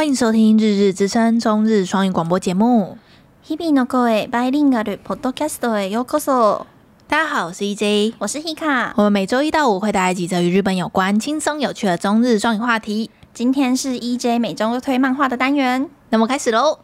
[0.00, 2.98] 欢迎收听《日日之声》中日双语广播节目。
[3.46, 6.66] 日々の声バイリンガルポッドキャストへようこそ。
[7.08, 8.92] 大家好，我是 EJ，我是 Hika。
[8.96, 13.10] 我们每周一到五会带来几则与日本有关、轻松有趣的中日双语话题。
[13.32, 16.78] 今天是 EJ 每周推漫画的单元，那么开始喽。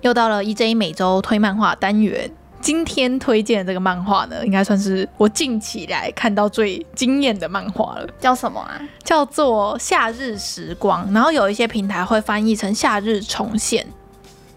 [0.00, 2.32] 又到了 EJ 每周推漫画单元，
[2.67, 8.05] 今天推荐的这个漫画呢，应该算是我近期来看到最惊艳的漫画了。
[8.19, 8.77] 叫什么啊？
[9.05, 13.81] 叫做《夏日时光》，然后有一些平台会翻译成《夏日重现》，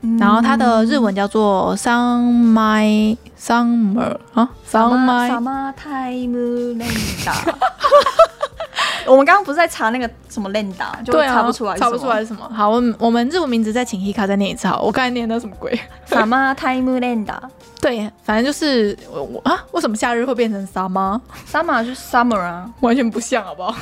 [0.01, 6.37] 嗯，然后它的日文叫做 Sun My Summer 啊 Summer Summer Time
[6.75, 7.55] Lenda
[9.11, 12.49] 我们刚刚不是在查那个什么 Lenda，就查不出来，查不出来是什么。
[12.55, 14.69] 好，我们我们日文名字再请 Hika 再念一次。
[14.69, 15.79] 好，我刚才念的什么鬼
[16.09, 17.37] ？Summer Time Lenda。
[17.81, 23.75] 对，反正就是我我啊，为什么夏日会变成 Summer？Summer 就是 Summer 啊，完全不像，好不好？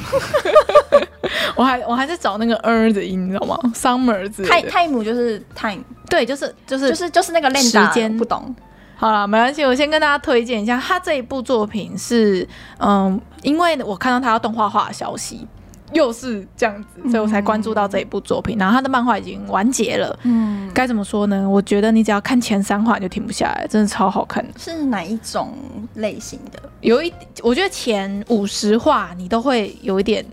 [1.57, 4.45] 我还我还在找那个 r 的音，你知道吗？Summer 字。
[4.45, 8.55] Time 就是 time，对，就是就是就是就是那个 Lenda 时间，不懂。
[9.01, 12.47] 好了，没关系，我先跟大家推荐一下，他这一部作品是，
[12.81, 15.47] 嗯，因为我看到他要动画化的消息，
[15.93, 18.59] 又是这样子，所以我才关注到这一部作品。
[18.59, 21.49] 嗯、然后他的漫画已经完结了，嗯，该怎么说呢？
[21.49, 24.45] 我觉得你只要看前三话就停不下来，真的超好看。
[24.57, 25.55] 是哪一种
[25.95, 26.61] 类型的？
[26.81, 30.27] 有一，我觉得前五十话你都会有一点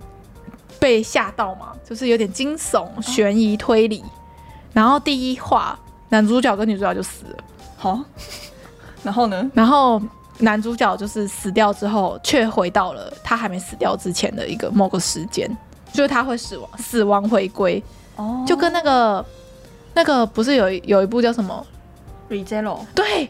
[0.80, 4.00] 被吓到嘛，就是有点惊悚、悬疑、推理。
[4.00, 4.10] 哦、
[4.74, 5.78] 然后第一话
[6.10, 7.38] 男主角跟女主角就死了，
[7.78, 8.06] 好、哦。
[9.06, 9.50] 然后呢？
[9.54, 10.02] 然后
[10.40, 15.48] 男主角就是死掉之后，却回到了他还没死掉之前的一个某个时间，
[15.94, 17.82] 就是他会死亡，死亡回归。
[18.16, 19.24] 哦，就跟那个
[19.94, 21.66] 那个不是有有一部叫什么
[22.34, 22.64] 《ReZero》？
[22.96, 23.30] 对，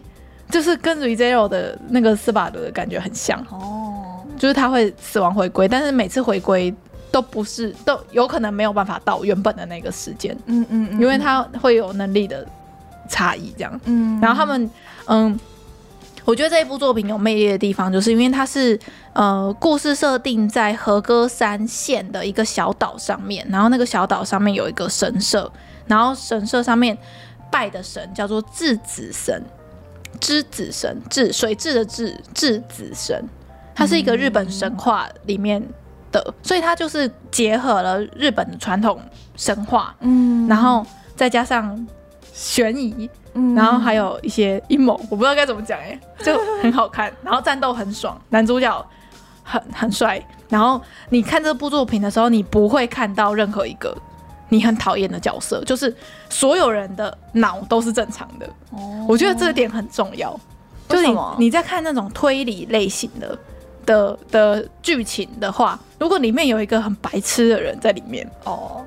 [0.49, 3.39] 就是跟《ReZero》的那个斯巴德的感觉很像。
[3.51, 6.73] 哦，就是他会死亡回归，但是每次回归
[7.11, 10.35] 都不是都有可能没有办法到原本的那个时间。
[10.45, 12.47] 嗯嗯，嗯，因为他会有能力的
[13.09, 13.79] 差异，这样。
[13.85, 14.71] 嗯，然后他们
[15.05, 15.39] 嗯。
[16.25, 18.77] 我觉得这一部作品有魅力的地方，就是因为它是
[19.13, 25.49] 呃故事设定在和歌山县的一个小岛上面，然后那个小岛上面有一个神社，
[25.85, 26.97] 然后神社上面
[27.51, 29.39] 拜的神叫做质子神，
[30.19, 33.23] 之子神，质水质的质，质子神，
[33.75, 35.61] 它是一个日本神话里面
[36.11, 38.99] 的，嗯、所以它就是结合了日本的传统
[39.35, 40.83] 神话，嗯，然后
[41.15, 41.87] 再加上
[42.35, 43.09] 悬疑。
[43.53, 48.85] 然后还有一些阴谋，我不知道该怎么讲哎，就很好看， 然后战斗很爽，男主角
[49.43, 53.93] 很很帅，然后你看这部作品的时候，你不会看到任何一个
[54.47, 55.93] 你很讨厌的角色，就是
[56.29, 58.47] 所有人的脑都是正常的。
[58.69, 60.33] 哦，我觉得这点很重要，
[60.87, 63.37] 就是你你在看那种推理类型的
[63.85, 68.81] 的的剧情的话，如果里面有一个很白痴的人在里面，哦，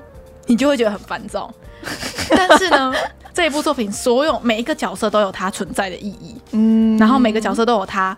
[0.47, 1.53] 你就会觉得很烦躁。
[2.35, 2.91] 但是呢。
[3.39, 8.15] 这一部作品，所有每一个角色都有它存在的意义，嗯，然后每个角色都有它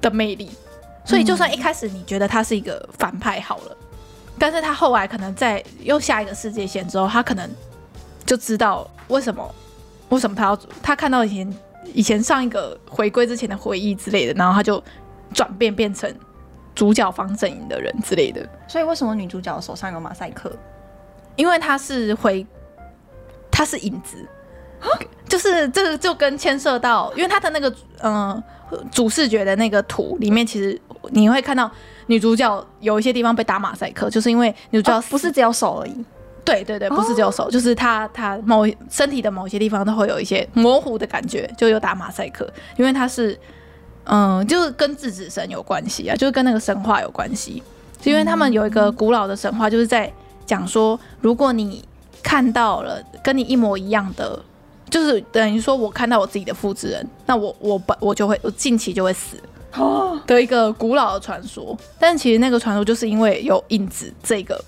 [0.00, 0.50] 的魅力，
[1.04, 3.76] 所以就算一开始你觉得他是一个反派好了，
[4.38, 7.46] 但是他后来可能在又下一个世界线之后，他可能
[8.24, 9.54] 就知道为什么
[10.08, 11.56] 为什么他要他看到以前
[11.92, 14.82] 以前上一个回归之前的回忆之类的，然后他就
[15.34, 16.10] 转变变成
[16.74, 18.40] 主角方阵营的人之类的。
[18.66, 20.50] 所以为什么女主角手上有马赛克？
[21.36, 22.46] 因为他是回，
[23.50, 24.26] 他是影子。
[25.26, 27.68] 就是这个就跟牵涉到，因为他的那个
[28.02, 28.30] 嗯、
[28.70, 30.80] 呃、主视觉的那个图里面，其实
[31.10, 31.68] 你会看到
[32.06, 36.04] 女主角有一些地方被打马赛克，就是因为女主角、哦、不是只有手而已。
[36.44, 42.46] 对对对，不是只有手，哦、就是她她某身体的某些地方都会有一些模糊的感觉，就有打马赛克，
[42.76, 43.32] 因为它是
[44.04, 47.62] 嗯、呃，就是跟自子神有关系啊，就是跟那个神话有关系，
[48.04, 50.12] 因为他们有一个古老的神话，就是在
[50.44, 51.82] 讲说，如果你
[52.22, 54.38] 看到了跟你一模一样的。
[54.94, 59.36] 就是等于说，我看到我自己的复制人，那我我本我就会我近期就会死
[60.24, 61.76] 的一个古老的传说。
[61.98, 64.64] 但其实那个传说就是因为有影子这个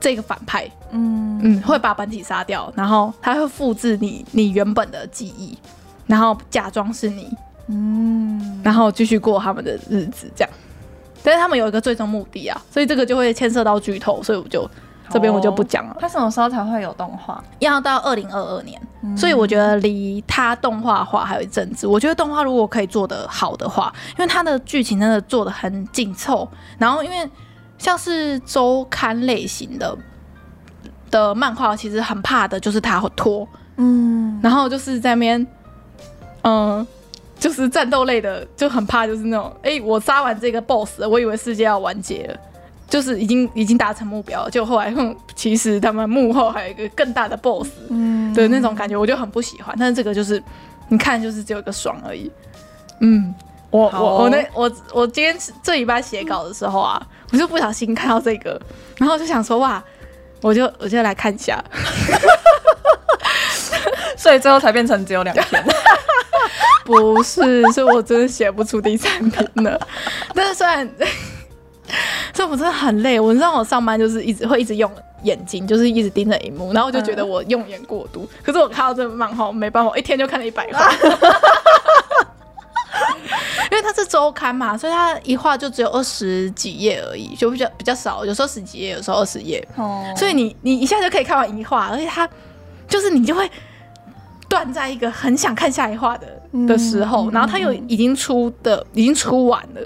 [0.00, 5.56] 这个反派，嗯嗯，会把本体杀掉，然后他会复制你你原本的记忆，
[6.08, 7.30] 然后假装是你，
[7.68, 10.50] 嗯，然后继续过他们的日子这样。
[11.22, 14.68] 但是他们有一个最终目的啊，所以这个就会牵涉到剧透，所以我就。
[15.10, 15.96] 这边我就不讲了。
[16.00, 17.42] 它什么时候才会有动画？
[17.58, 21.86] 要到二零二二年，嗯、所以我觉得离它动画化还有一阵子。
[21.86, 26.48] 我觉得动画如果可以做得好的话，因为它的剧情真的做得很紧凑，
[26.78, 27.28] 然后因为
[27.78, 29.96] 像是周刊类型的
[31.10, 33.46] 的漫画，其实很怕的就是它会拖，
[33.76, 35.46] 嗯，然后就是在那边，
[36.42, 36.86] 嗯，
[37.38, 42.40] 就是战斗类的就很怕，就是那种哎、欸，我杀完这个 boss，我以为世界要完结了，
[42.88, 47.68] 就是已经已经达成目标了，就后来哼，其实他们幕后还有一个更大的 boss
[48.34, 49.74] 的那种感觉，我就很不喜欢。
[49.78, 50.42] 但是这个就是
[50.88, 52.30] 你看，就是只有一个爽而已。
[53.00, 53.34] 嗯，
[53.70, 58.60] 我我我那我我今天这礼拜写稿的时候啊，我就不小心看到这个，
[58.98, 59.82] 然后就想说哇，
[60.40, 61.62] 我就我就来看一下。
[64.16, 65.62] 所以最后才变成只有两篇，
[66.84, 69.78] 不是，是我真的写不出第三篇了。
[70.34, 70.88] 但是虽然，
[72.34, 73.18] 这我真的很累。
[73.18, 74.90] 我知道我上班就是一直会一直用
[75.22, 78.28] 眼睛，就是一直盯着荧幕，然后我就觉得我用眼过度。
[78.42, 80.92] 可是我看到这个漫画，我没办法，我一天就看了一百画。
[83.70, 88.24] 因为它是周刊嘛，所以它一画就只有二十几页而已，就比较比较少。
[88.24, 89.66] 有时候十几页，有时候二十页。
[89.76, 92.28] 哦，所以你你一下就可以看完一画，而且它
[92.88, 93.50] 就是你就会。
[94.46, 96.28] 断在一个很想看下一画的
[96.68, 99.80] 的时候，嗯、然后它又已经出的、嗯、已经出完了，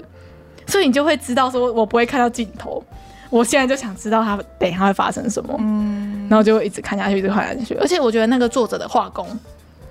[0.69, 2.81] 所以你就会知道说，我不会看到尽头。
[3.29, 7.75] 我现在就想知道他等一下会发生什么，嗯，然后就会一直看下去，一直看下去。
[7.75, 9.27] 而且我觉得那个作者的画工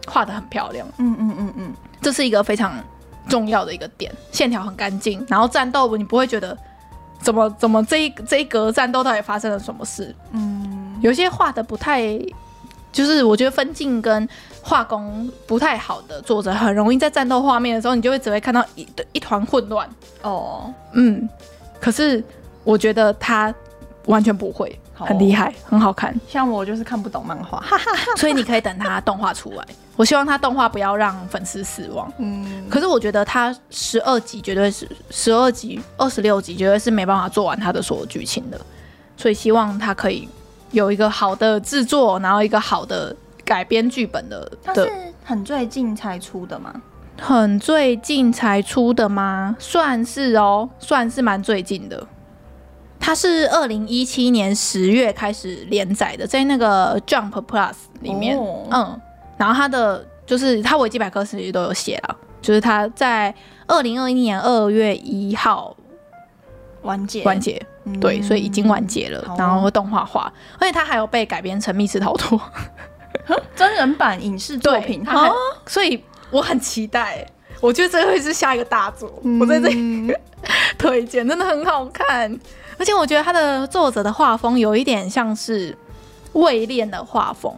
[0.06, 2.72] 画得很漂亮，嗯嗯嗯嗯，这是一个非常
[3.28, 6.56] 重要的一个点，线条很干净，然后战斗你不会觉得
[7.20, 12.18] 怎么怎么这一这一格战斗到底发生了什么事，嗯，有些画的不太。
[12.92, 14.28] 就是我觉得分镜跟
[14.62, 19.88] 画工不太好的作者，很容易在战斗画面的时候，你就会只会看到一一团混乱。
[20.22, 21.28] 哦，嗯，
[21.80, 22.22] 可是
[22.64, 23.54] 我觉得他
[24.06, 26.18] 完全不会，很厉害，很好看。
[26.28, 27.62] 像我就是看不懂漫画，
[28.16, 29.64] 所以你可以等他动画出来。
[29.96, 32.10] 我希望他动画不要让粉丝失望。
[32.18, 38.60] 嗯，可是我觉得他十二集绝对是十二集、二十六集绝对是没办法做完他的所有剧情的，
[39.16, 40.28] 所以希望他可以。
[40.70, 44.90] 有一个好的制作，然后一个好的改编剧本的，它是
[45.24, 46.82] 很最近才出的吗？
[47.20, 49.56] 很最近才出的吗？
[49.58, 52.06] 算是哦，算是蛮最近的。
[53.00, 59.00] 它是二零一七年十月开始连载的，在那个 Jump Plus 里面，哦、嗯，
[59.36, 63.34] 然后它的就是它维基百科其实都有写了，就是它在
[63.66, 65.76] 二零二一年二月一号
[66.82, 67.64] 完结，完结。
[68.00, 72.40] 对，所以已经完结了，嗯、然后动画化，而且它还有被改编成密室逃脱
[73.54, 75.30] 真人版影视作品，它还，
[75.66, 77.26] 所以我很期待，
[77.60, 80.14] 我觉得这会是下一个大作，嗯、我在这里
[80.78, 82.38] 推荐，真的很好看，
[82.78, 85.72] 而且我觉得它的作者的画风有一点像是
[86.32, 87.54] 《位恋》的画风，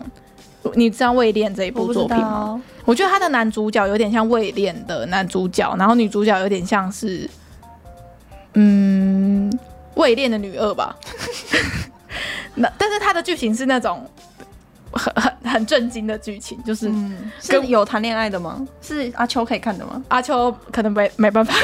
[0.75, 2.61] 你知道《位恋》这一部作品吗？
[2.85, 7.29] 我，我觉得他的男主角有点像《位恋》的男主角，然后女主角有点像是，
[8.55, 9.20] 嗯。
[10.00, 10.97] 伪恋的女二吧，
[12.56, 14.05] 那但是他的剧情是那种
[14.93, 16.87] 很很很震惊的剧情，就是
[17.49, 18.67] 跟、嗯、有谈恋爱的吗？
[18.81, 20.02] 是阿秋可以看的吗？
[20.08, 21.55] 阿秋可能没没办法，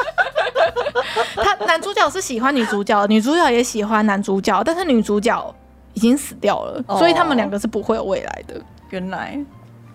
[1.36, 5.54] 他男主角是喜欢女主角，女主角也喜欢男主角，但是女主角
[5.94, 8.60] 已经死掉了，哦、所以他们两个是不会有未来的。
[8.90, 9.38] 原来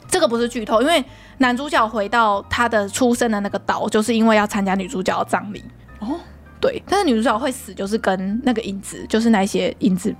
[0.07, 1.03] 这个不是剧透，因为
[1.39, 5.63] 男主角回到他的出生的那个岛，就是因为要参加女主角的葬礼
[5.99, 6.19] 哦。
[6.59, 10.13] 对，但是女主角会死，就是跟那个影子，就是那些影子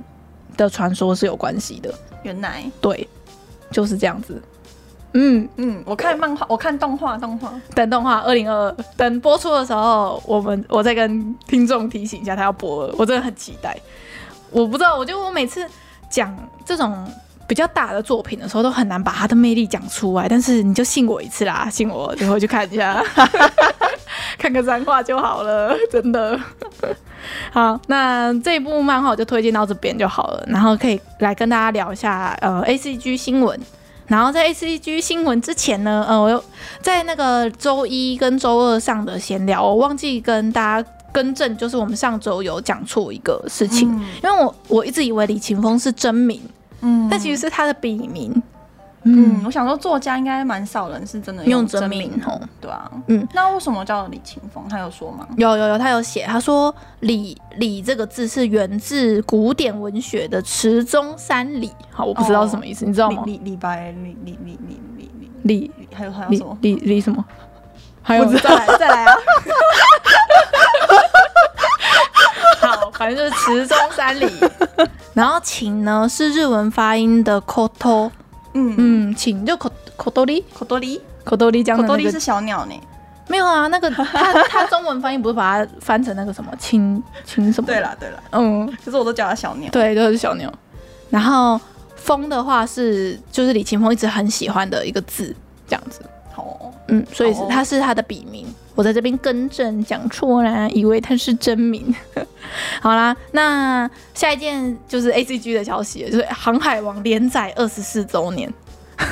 [0.55, 1.93] 的传说是有关系的。
[2.23, 3.07] 原来，对，
[3.71, 4.41] 就是这样子。
[5.13, 13.75] 嗯嗯，我看漫画，我看动画，动画等动画二零二二等播出的时候，我们我再跟听众提醒一下，他要播了，我真的很期待。
[14.51, 15.65] 我不知道，我觉得我每次
[16.09, 17.09] 讲这种
[17.47, 20.27] 比较大的作品的时候，都很难把它的魅力讲出来。
[20.27, 23.01] 但是你就信我一次啦，信我，就回去看一下。
[24.37, 26.39] 看个三话就好了，真的。
[27.51, 30.43] 好，那这一部漫画我就推荐到这边就好了。
[30.47, 33.59] 然后可以来跟大家聊一下呃 ACG 新闻。
[34.07, 36.43] 然后在 ACG 新闻之前呢，呃，我
[36.81, 46.39] 在那个周一跟周二上的闲聊，我忘记跟大家更正，就是我们上周有讲错一个事情，嗯、因为我我一直以为李勤峰是真名，
[46.81, 48.41] 嗯，但其实是他的笔名。
[49.09, 54.61] 嗯，我想说作家应该蛮少人是真的用真名，哦，对啊，嗯，那为什么叫李琴峰？
[54.69, 55.25] 他有说吗？
[55.37, 63.23] 有有有，他有写，他说李李这个字是源自古典文学的池中三李，好，我不知道是什么意思，哦、你知道吗？
[63.25, 66.57] 李李白，李李李李李李李，还有还有什么？
[66.59, 67.23] 李李什么？
[68.01, 69.13] 还有再来再来啊！
[72.71, 74.27] 好，反正就是池中山里，
[75.13, 78.11] 然后琴呢是日文发音的 koto。
[78.53, 82.73] 嗯嗯，琴就口口多利，口多利，口多利讲的是小鸟呢？
[83.27, 87.67] 没有啊，那个他他 中文翻译不是把它翻成那个什么琴琴什么？
[87.67, 89.69] 对了对了，嗯，可是我都叫它小鸟。
[89.69, 90.51] 对，就是小鸟。
[91.09, 91.59] 然后
[91.95, 95.35] 风的话是就是李琴峰一直很喜欢的一个字，
[95.67, 95.99] 这样子。
[96.35, 98.47] 哦，嗯，所以是它是他的笔名。
[98.77, 101.93] 我在这边更正讲错啦，以为他是真名。
[102.79, 108.53] 好啦，那下一件就是 A C G 的消息，就是《航海王》连载二十四周年。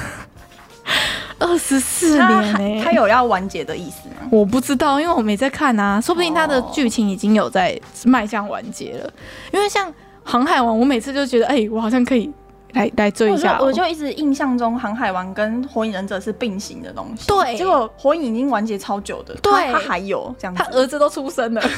[1.40, 2.82] 二十四年呢、欸？
[2.84, 4.28] 他有要完结的意思吗？
[4.32, 6.00] 我不知道，因为我没在看啊。
[6.00, 9.12] 说不定他的剧情已经有在迈向完结了。
[9.52, 9.90] 因为像
[10.24, 12.32] 《航海王》，我每次就觉得，哎、欸，我好像可以
[12.76, 13.66] 来来追一下、喔。
[13.66, 17.28] 我就一直印象中，《航海王》跟《火影忍者》是并行的东西。
[17.28, 21.62] 对，结果《火影》已经完结超久的，对，他还有这样子，他儿子都出生了。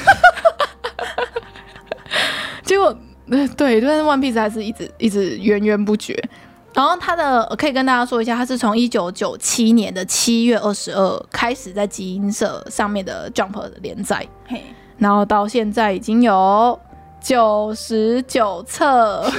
[2.64, 2.94] 结果，
[3.56, 6.22] 对，但是《One Piece》还是一直一直源源不绝。
[6.74, 14.62] 然后他的可以跟大家说一下，他是从一九九七年的七月二十二开始在集英社上面的 Jump 的连载，嘿，
[14.98, 16.78] 然后到现在已经有
[17.28, 19.30] 九十九册，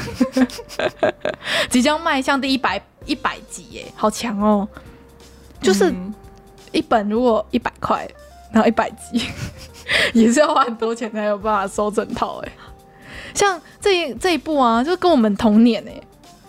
[1.71, 4.67] 即将迈向第一百一百集耶，好强哦！
[5.59, 5.91] 就是
[6.71, 8.07] 一本如果一百块，
[8.51, 9.27] 然后一百集
[10.13, 12.51] 也是要花很多钱才有办法收整套哎。
[13.33, 15.99] 像这一这一部啊，就是跟我们同年哎。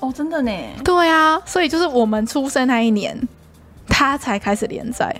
[0.00, 0.52] 哦，真的呢？
[0.84, 3.18] 对啊，所以就是我们出生那一年，
[3.88, 5.18] 他才开始连载。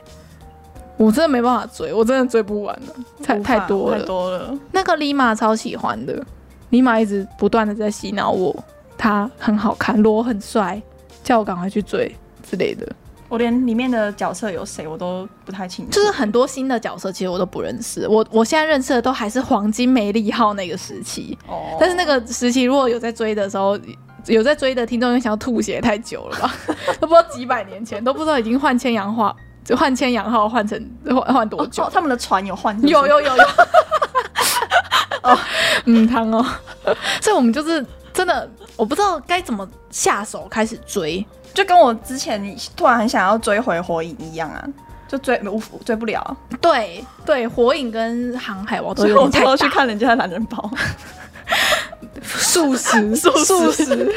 [1.03, 4.55] 我真的没办法追，我真的追不完了，太太多了，太多了。
[4.71, 6.23] 那个李马超喜欢的，
[6.69, 8.55] 李马一直不断的在洗脑我，
[8.99, 10.81] 他很好看，罗很帅，
[11.25, 12.15] 叫我赶快去追
[12.49, 12.87] 之类的。
[13.31, 18.07] 我连里面的角色有谁我都不太清楚，就是很多新的角色其实我都不认识。
[18.07, 23.79] 我我现在认识的都还是黄金梅利号那个时期，哦，但是那个时期如果有在追的时候。
[24.27, 26.55] 有在追的听众，想要吐血太久了吧？
[27.01, 29.35] 都不知道几百年前，都不知道已经换千阳号，
[29.71, 31.85] 就换千阳号换成换换多久？
[31.85, 31.91] 哦？
[31.95, 32.77] 他们的船有换？
[32.83, 33.45] 有有有有。
[35.23, 35.39] 哦，
[35.87, 36.45] 嗯，汤哦。
[37.21, 41.25] 所以我们就是真的，我不知道该怎么下手开始追，
[41.55, 42.43] 就跟我之前
[42.75, 44.67] 突然很想要追回火影一样啊，
[45.07, 46.37] 就追无追不了。
[46.61, 49.51] 对对，火影跟航海王都有点太大。
[49.51, 50.69] 我去看人家的懒人包。
[52.25, 54.13] 素食，素食，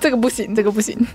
[0.00, 1.06] 这个不行，这个不行。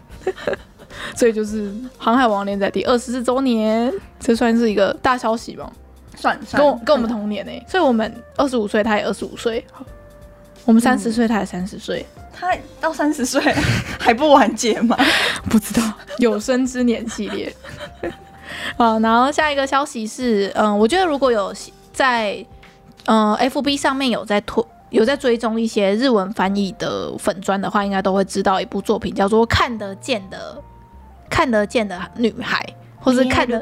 [1.16, 5.72] 所以就是《航海王》连载第二十四周年，这算是一个大消息吧？
[6.16, 9.66] 算，算跟我跟我们同年呢、欸，所以我们二十五岁，他也二十五岁。
[10.66, 12.06] 我们三十岁，他也三十岁。
[12.34, 13.42] 他到三十岁
[14.00, 14.98] 还不完结吗？
[15.50, 15.94] 不知道。
[16.18, 17.54] 有生之年系列。
[18.78, 21.54] 好，然后下一个消息是，嗯，我觉得如果有
[21.92, 22.46] 在
[23.06, 24.64] 嗯 FB 上面有在推。
[24.92, 30.62] 有在追踪一些日文翻译的粉砖的话，应该都会知道一部作品叫做《看得见的
[31.32, 32.64] 看得见的女孩》，
[33.04, 33.58] 或是看得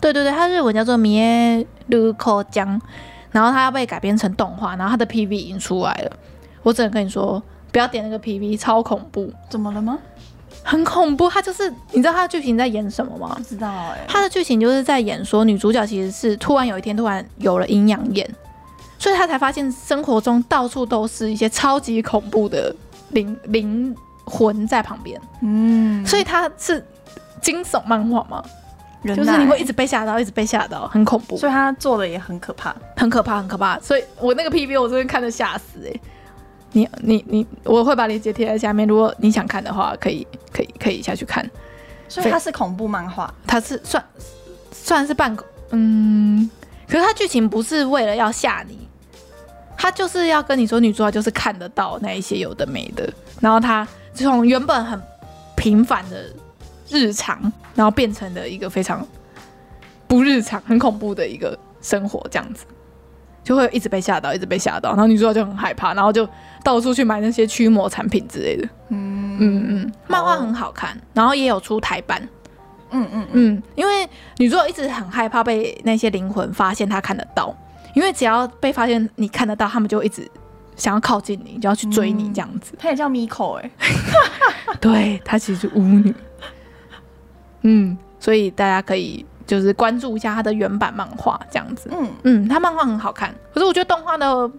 [0.00, 2.80] 对对对，它日文叫做《米鲁口江》，
[3.32, 6.12] 然后它要被改编成动画，然后它的 PV 已经出来了。
[6.62, 7.42] 我只能跟你说，
[7.72, 9.32] 不要点那个 PV，超恐怖。
[9.50, 9.98] 怎么了吗？
[10.62, 11.28] 很恐怖。
[11.28, 13.34] 它就是你知道它的剧情在演什么吗？
[13.36, 14.04] 不知道哎、欸。
[14.06, 18.28] 它的剧情就是在演说女主角其实是突然有一天突然有了阴阳眼。
[19.00, 22.74] 所以她才发现生活中到处都是一些超级恐怖的
[23.10, 23.94] 灵灵
[24.28, 26.84] 魂在旁边，嗯，所以它是
[27.40, 28.44] 惊悚漫画吗？
[29.04, 31.36] 就是你会一直被吓到，一直被吓到，很恐怖。
[31.36, 33.78] 所以他做的也很可怕，很可怕，很可怕。
[33.78, 36.00] 所以我那个 PV 我真的看的吓死哎、欸！
[36.72, 41.48] 你你你，我会把链接贴在下面，如果你想看的话，可以可以可以下去看。
[42.08, 44.04] 所以它是恐怖漫画，它是算
[44.72, 45.34] 算是半
[45.70, 46.50] 嗯，
[46.88, 48.88] 可是它剧情不是为了要吓你。
[49.76, 53.08] 它就是要跟你说，女主角就是看得到那一些有的没的，
[53.40, 53.86] 然后他
[54.24, 55.00] 从原本很
[55.56, 56.24] 平凡的
[56.88, 57.40] 日常，
[57.74, 59.06] 然后变成了一个非常
[60.06, 62.64] 不日常、很恐怖的一个生活，这样子
[63.44, 66.28] 就会一直被吓到，一直被吓到，然后女主角就很害怕，然后就
[66.62, 68.68] 到处去买那些驱魔产品之类的。
[68.88, 72.26] 嗯嗯嗯，漫画很好看，然后也有出台版。
[72.90, 74.08] 嗯嗯嗯，因为
[74.38, 77.54] 女主角一直很害怕被那些灵魂发现她看得到。
[77.94, 80.30] 因为只要被发现你看得到，他们就一直
[80.78, 82.72] 想要靠近你，就要去追你这样子。
[82.78, 86.14] 他、嗯、也叫 Miko 哎、欸， 对，他其实是巫女。
[87.62, 91.90] 嗯，所以大家可以就是关注一下他的原版漫画这样子。
[91.92, 94.50] 嗯嗯，他漫画很好看，可是我觉得动画的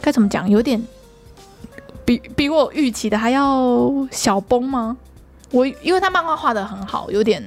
[0.00, 0.80] 该怎么讲，有点
[2.04, 4.96] 比比我预期的还要小崩吗？
[5.50, 7.42] 我因为他漫画画的很好，有点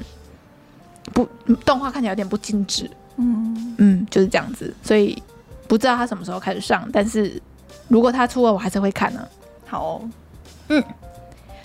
[1.14, 1.26] 不
[1.64, 2.92] 动画看起来有点不精致。
[3.16, 5.22] 嗯嗯，就是这样子，所以
[5.68, 7.42] 不知道他什么时候开始上，但是
[7.88, 9.28] 如果他出了，我还是会看呢、啊。
[9.68, 10.02] 好、哦，
[10.70, 10.84] 嗯，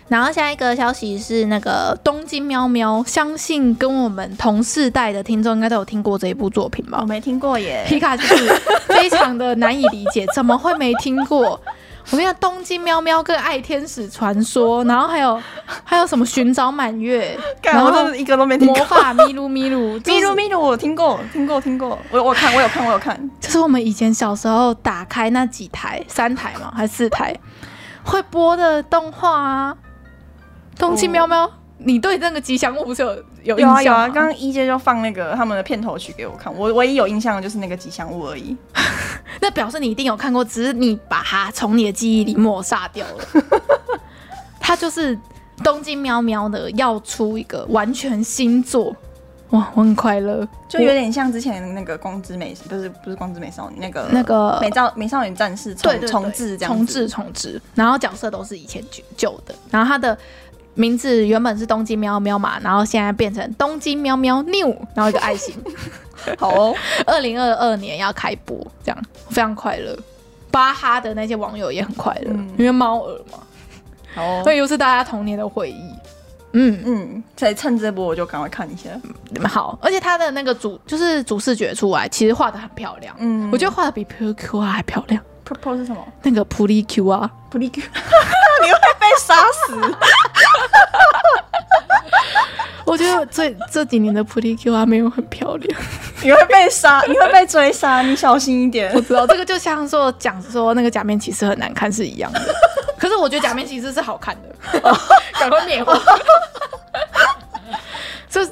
[0.09, 6.99] 然后下一个消息是那个东京喵喵，相信跟我们同世代的听众应该都有听过这一部作品吧？
[7.01, 8.55] 我没听过耶，皮卡就是
[8.87, 11.61] 非常的难以理解，怎么会没听过？
[12.11, 15.41] 我跟你讲，东京喵喵跟爱天使传说， 然后还有
[15.85, 18.77] 还有什么寻找满月， 然后一个都没听过。
[18.77, 21.99] 魔法咪噜咪噜， 咪噜咪噜，我听过，听过，听过。
[22.11, 23.31] 我我看，我有看，我有看。
[23.41, 27.37] 就是我们以前小时候打开那几台，三台嘛，还是四台，
[28.05, 29.77] 会播的动画啊。
[30.79, 33.25] 东京喵喵，你对那个吉祥物不是有
[33.57, 38.57] 有啊有啊，刚刚一阶就放那个他们的片头曲给我看，我唯一有印象的就是那个吉祥物而已。
[39.40, 43.43] 那表示你一定有看过，只是你把它从你的记忆里抹杀掉了。
[44.61, 45.19] 它就是
[45.64, 48.95] 东京喵喵的要出一个完全新作，
[49.50, 58.83] 哇，我很快乐，就有点像之前那个光之美，不是不是光之美少女那个那个美少美少女战士重重置这样重置重置，然后角色都是以前
[59.17, 60.17] 旧的，然后它的
[60.75, 65.55] 名字原本是东京喵喵嘛，然后现在变成东京喵喵 New，然后一个爱心。
[66.39, 66.75] 好哦，
[67.07, 69.97] 二零二二年要开播，这样非常快乐。
[70.51, 73.39] 巴哈的那些网友也很快乐，嗯、因为猫耳嘛。
[74.15, 75.93] 好、哦，所以又是大家童年的回忆。
[76.53, 78.89] 嗯嗯，所以趁这波我就赶快看一下。
[79.31, 83.15] 你们好，而且他的那个主就是主视觉出来，其实画的很漂亮。
[83.19, 85.23] 嗯，我觉得画的比 Pro Q 啊还漂亮。
[85.45, 86.07] Pro 是什么？
[86.23, 87.83] 那个普利 Q 啊，普利 Q，
[88.69, 89.81] 你会被杀死。
[92.85, 95.81] 我觉得这这几年的菩提 Q 还没有很漂亮，
[96.23, 98.93] 你会被杀，你会被追杀，你小心一点。
[98.95, 102.41] 我知道这个就像说讲说那个假面骑士很难看是一样的，
[102.99, 104.49] 可是我觉得假面骑士是好看的，
[105.39, 105.99] 赶快灭火。
[108.31, 108.45] 这，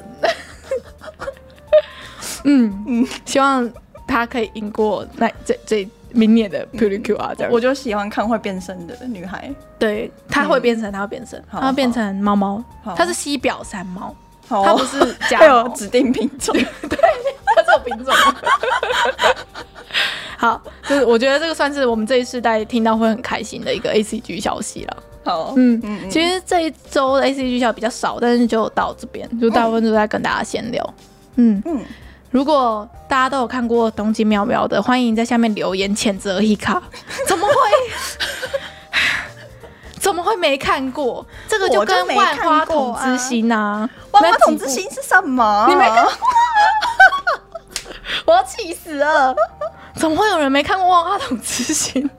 [2.43, 3.69] 嗯嗯，希望
[4.07, 7.51] 他可以赢过那这这明年的普利 Q 啊，这样。
[7.51, 12.63] 我就喜欢看会变身的女孩，对，她会变身，她会变身，她会变成猫猫，
[12.95, 14.15] 她是西表山猫。
[14.49, 14.97] 它不是
[15.29, 16.55] 假， 有指定品种，
[16.87, 16.97] 对，
[17.43, 18.15] 它是有品种。
[20.37, 25.03] 好，就是我觉得这个算是我们这一世代听到会很开心的一个 A C G 消息了。
[25.25, 30.93] 好，嗯嗯，其实这一周的 A C G 消息比较少，但是就到这边，就大部分都在跟大家闲聊。
[31.35, 31.61] 嗯。
[31.65, 31.81] 嗯，
[32.29, 36.81] 如果大家都有看过《东京喵喵》的，欢迎在下面留言谴责 Hika，
[37.27, 37.53] 怎么会？
[39.99, 41.25] 怎么会没看过？
[41.47, 43.89] 这个就跟万花筒之心啊！
[44.11, 45.65] 万花筒之心是什么？
[45.69, 46.13] 你没看过？
[48.25, 49.35] 我要气死了！
[49.95, 52.09] 怎么会有人没看过万花筒之心？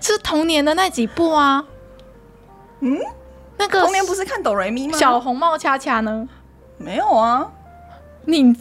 [0.00, 1.64] 是童年的那几部啊？
[2.80, 2.98] 嗯，
[3.56, 4.96] 那个童年不是看哆瑞咪吗？
[4.98, 6.28] 小红帽恰恰呢？
[6.78, 7.50] 没有啊，
[8.24, 8.54] 你。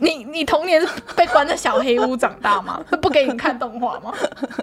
[0.00, 0.82] 你你童年
[1.14, 2.80] 被关在小黑屋长大吗？
[3.00, 4.12] 不给你看动画吗？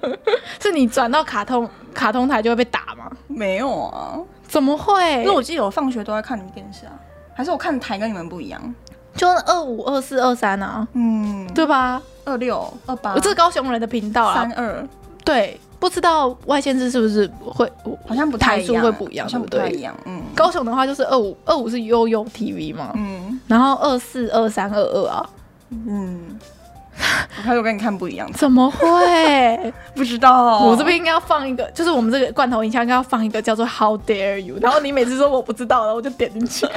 [0.59, 3.09] 是你转到卡通卡通台就会被打吗？
[3.27, 5.01] 没有啊，怎么会？
[5.19, 6.91] 因为我记得我放学都在看你们电视啊，
[7.33, 8.75] 还是我看台跟你们不一样？
[9.15, 12.01] 就二五二四二三啊，嗯，对吧？
[12.25, 14.87] 二六二八，我这是高雄人的频道啊，三二，
[15.23, 15.59] 对。
[15.79, 17.71] 不知道外县市是不是会，
[18.07, 19.87] 好像不太一样，会不一样，对不对？
[20.05, 23.16] 嗯，高雄的话就是二五二五是悠悠 TV 嘛，嗯，
[23.47, 25.29] 然后二四二三二二啊，
[25.71, 26.37] 嗯，
[27.37, 29.73] 我开始跟你看不一样，怎么会？
[29.95, 36.67] 不知道，我这边应该要放一个，就是我们这个罐头音箱应该要放一个叫做 How Dare You，然后你每次说我不知道了，我就点进去，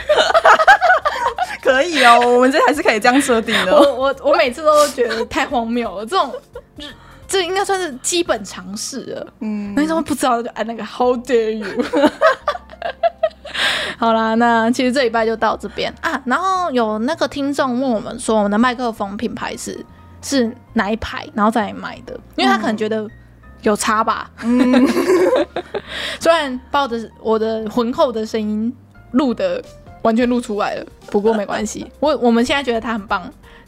[1.63, 3.75] 可以哦，我们这还是可以这样设定的。
[3.77, 6.33] 我我我每次都觉得太荒谬了，这种。
[7.33, 9.25] 这应该算是基本常识了。
[9.39, 11.85] 嗯，那你怎么不知道就按那个 How dare you？
[13.99, 16.21] 好啦，那其实这礼拜就到这边啊。
[16.25, 19.85] 然后有那个听众问我们说，我们的麦克风品牌是
[20.23, 23.07] 是哪一排，然后再买的，因为他可能觉得
[23.63, 24.31] 有差吧。
[24.43, 24.87] 嗯，
[26.19, 28.75] 虽然抱着我的浑厚的声音
[29.13, 29.63] 录的
[30.03, 31.91] 完全录出来了，不过没关系。
[32.01, 33.23] 我我们现在觉得他很棒。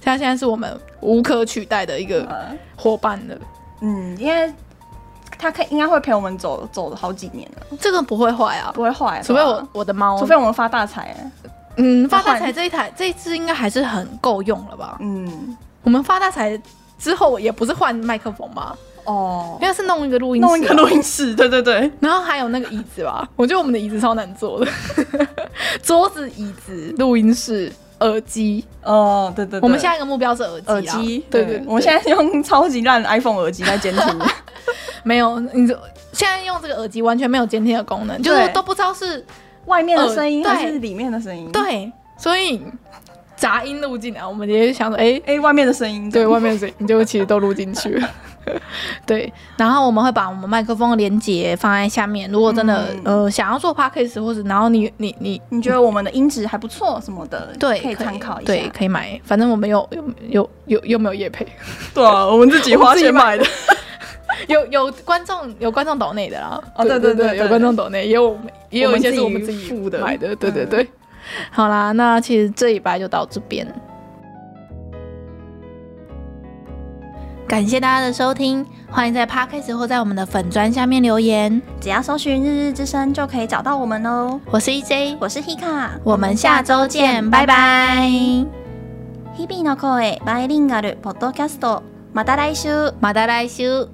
[0.05, 0.69] 他现在是我们
[1.01, 2.29] 无可取代的一个
[2.75, 3.37] 伙伴了，
[3.83, 4.53] 嗯，因为
[5.39, 11.17] 他可应该会陪我们走走了好几年了，这个不会坏啊，不会坏，除非我我的猫，除非我们发大财，
[11.77, 16.61] 嗯，发大财这一台这一支应该还是很够用了吧，嗯，我们发大财
[16.99, 24.71] 之后也不是换麦克风吧，哦，应该是弄一个录音室，弄一个录音室，对对对，然后还有那个椅子吧，我觉得我们的椅子超难坐的，
[25.83, 27.73] 桌子、椅子、录音室。
[28.03, 28.65] 耳机。
[28.83, 34.03] 哦，对对，我们下一个目标是耳机，耳机，对对，我们现在用超级烂 iPhone 耳机在监听，
[35.03, 35.75] 没有，你就
[36.13, 39.25] 现在用这个耳机完全没有监听的功能，就是都不知道是
[39.67, 42.63] 外面的声音还是里面的声音，对，所以
[43.37, 48.09] 杂音录进来，我们也想说，哎哎，外面的声音，对，外面的声音就其实都录进去了。
[49.07, 52.29] 对，然后我们会把我们麦克风的连接放在下面。
[52.29, 59.21] 如果真的、嗯、呃想要做 podcast 或者然后你你你你觉得我们的音质还不错什么的，对，可以参考一下，对，可以买。
[59.23, 61.47] 反正我们有有有有有没有夜配？
[61.95, 63.45] 对啊，我们自己花钱 买的。
[64.48, 68.38] 有有观众有观众抖内的啦，哦对对对，有观众抖内，也有
[68.70, 70.88] 也有一些是我们自己付的买的，对对对。
[71.52, 73.68] 好啦，那其实这一拜就到这边。
[77.48, 84.38] 感谢大家的收听，欢迎在 Podcast 或在我们的粉专下面留言，只要搜寻“日日之声”就可以找到我们哦。
[84.52, 88.10] 我是 EJ，我是 Hika，我们下周见，拜拜。
[89.38, 93.88] 日々の声バイリンガルポッドキャスト，また来周，また来周。